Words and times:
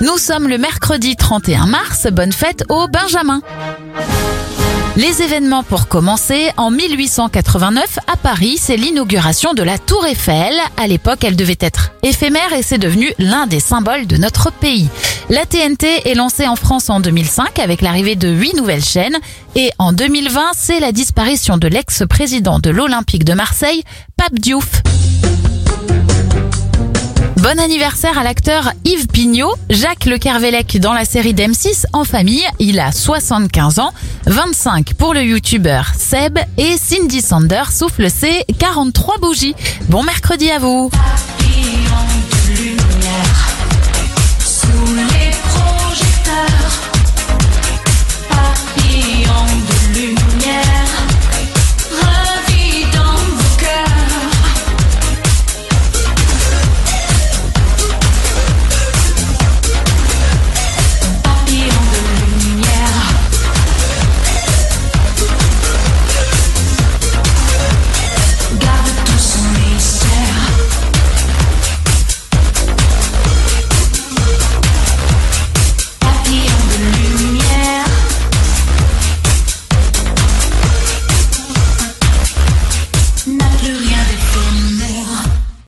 Nous 0.00 0.16
sommes 0.16 0.48
le 0.48 0.56
mercredi 0.56 1.14
31 1.14 1.66
mars, 1.66 2.06
bonne 2.10 2.32
fête 2.32 2.64
au 2.70 2.88
Benjamin. 2.88 3.42
Les 4.96 5.20
événements 5.20 5.62
pour 5.62 5.88
commencer, 5.88 6.50
en 6.56 6.70
1889 6.70 7.98
à 8.06 8.16
Paris, 8.16 8.56
c'est 8.58 8.78
l'inauguration 8.78 9.52
de 9.52 9.62
la 9.62 9.78
Tour 9.78 10.06
Eiffel. 10.06 10.54
À 10.78 10.86
l'époque, 10.86 11.22
elle 11.22 11.36
devait 11.36 11.58
être 11.60 11.92
éphémère 12.02 12.54
et 12.54 12.62
c'est 12.62 12.78
devenu 12.78 13.12
l'un 13.18 13.46
des 13.46 13.60
symboles 13.60 14.06
de 14.06 14.16
notre 14.16 14.50
pays. 14.50 14.88
La 15.28 15.44
TNT 15.44 16.08
est 16.08 16.14
lancée 16.14 16.48
en 16.48 16.56
France 16.56 16.88
en 16.88 17.00
2005 17.00 17.58
avec 17.58 17.82
l'arrivée 17.82 18.16
de 18.16 18.28
huit 18.28 18.54
nouvelles 18.56 18.84
chaînes 18.84 19.18
et 19.54 19.70
en 19.78 19.92
2020, 19.92 20.52
c'est 20.56 20.80
la 20.80 20.92
disparition 20.92 21.58
de 21.58 21.68
l'ex-président 21.68 22.58
de 22.58 22.70
l'Olympique 22.70 23.24
de 23.24 23.34
Marseille, 23.34 23.84
Pape 24.16 24.38
Diouf. 24.38 24.82
Bon 27.42 27.58
anniversaire 27.58 28.18
à 28.18 28.22
l'acteur 28.22 28.70
Yves 28.84 29.06
Pignot, 29.06 29.54
Jacques 29.70 30.04
Le 30.04 30.18
Kervelec 30.18 30.78
dans 30.78 30.92
la 30.92 31.06
série 31.06 31.32
d'M6 31.32 31.86
En 31.94 32.04
famille, 32.04 32.44
il 32.58 32.78
a 32.78 32.92
75 32.92 33.78
ans, 33.78 33.94
25 34.26 34.92
pour 34.92 35.14
le 35.14 35.22
youtubeur 35.22 35.92
Seb 35.96 36.38
et 36.58 36.76
Cindy 36.76 37.22
Sander 37.22 37.62
souffle 37.70 38.10
ses 38.10 38.44
43 38.58 39.18
bougies. 39.18 39.54
Bon 39.88 40.02
mercredi 40.02 40.50
à 40.50 40.58
vous 40.58 40.90